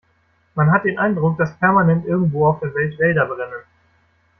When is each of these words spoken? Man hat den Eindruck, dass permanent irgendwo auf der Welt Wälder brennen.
Man 0.55 0.71
hat 0.71 0.83
den 0.83 0.97
Eindruck, 0.97 1.37
dass 1.37 1.59
permanent 1.59 2.07
irgendwo 2.07 2.47
auf 2.47 2.59
der 2.59 2.73
Welt 2.73 2.97
Wälder 2.97 3.27
brennen. 3.27 3.61